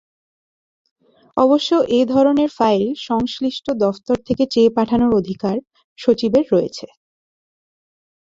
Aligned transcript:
অবশ্য 1.37 1.69
এধরনের 1.99 2.49
ফাইল 2.57 2.83
সংশ্লিষ্ট 3.07 3.65
দফতর 3.83 4.17
থেকে 4.27 4.43
চেয়ে 4.53 4.71
পাঠানোর 4.77 5.11
অধিকার 5.19 5.55
সচিবের 5.99 6.45
রয়েছে। 6.53 6.85